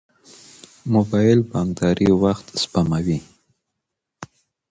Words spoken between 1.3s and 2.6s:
بانکداري وخت